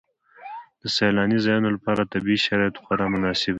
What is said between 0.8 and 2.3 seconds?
د سیلاني ځایونو لپاره